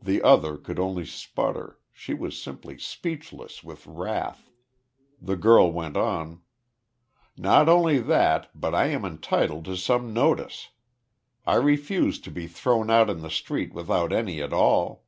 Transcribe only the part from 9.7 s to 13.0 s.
some notice. I refuse to be thrown